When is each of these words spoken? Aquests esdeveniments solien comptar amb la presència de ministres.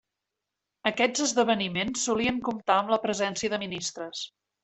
Aquests 0.91 1.21
esdeveniments 1.25 2.07
solien 2.09 2.41
comptar 2.49 2.79
amb 2.79 2.93
la 2.95 2.99
presència 3.05 3.53
de 3.55 3.63
ministres. 3.67 4.27